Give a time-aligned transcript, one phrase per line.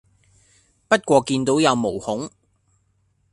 [0.87, 2.31] 不過見到有毛孔